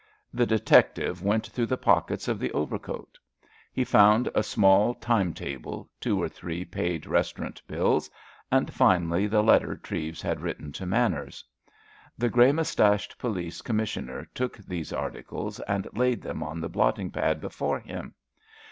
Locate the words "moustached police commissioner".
12.51-14.25